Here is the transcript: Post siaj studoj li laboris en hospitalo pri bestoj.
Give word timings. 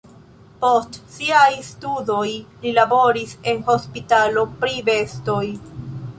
Post 0.61 0.95
siaj 1.15 1.51
studoj 1.67 2.23
li 2.65 2.73
laboris 2.79 3.37
en 3.53 3.63
hospitalo 3.69 4.49
pri 4.65 4.83
bestoj. 4.91 5.41